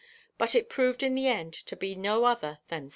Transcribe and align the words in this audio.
but 0.39 0.55
it 0.55 0.67
proved 0.67 1.03
in 1.03 1.13
the 1.13 1.27
end 1.27 1.53
to 1.53 1.75
be 1.75 1.93
no 1.93 2.23
other 2.25 2.57
than 2.69 2.89